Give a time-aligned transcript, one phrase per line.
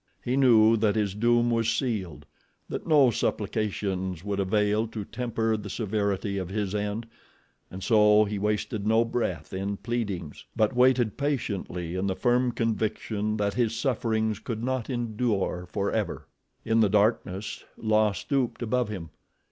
[0.25, 6.39] He knew that his doom was sealed—that no supplications would avail to temper the severity
[6.39, 7.05] of his end
[7.69, 13.37] and so he wasted no breath in pleadings; but waited patiently in the firm conviction
[13.37, 16.25] that his sufferings could not endure forever.
[16.65, 19.11] In the darkness La stooped above him.